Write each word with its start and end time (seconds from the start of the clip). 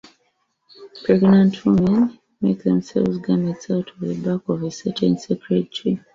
Pregnant 1.03 1.63
women 1.63 2.17
make 2.41 2.63
themselves 2.63 3.19
garments 3.19 3.69
out 3.69 3.91
of 3.91 3.99
the 3.99 4.15
bark 4.15 4.49
of 4.49 4.63
a 4.63 4.71
certain 4.71 5.15
sacred 5.19 5.71
tree. 5.71 6.01